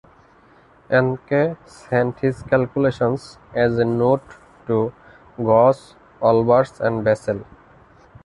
[0.89, 4.23] Encke sent his calculations as a note
[4.65, 4.91] to
[5.37, 5.93] Gauss,
[6.23, 7.45] Olbers, and Bessel.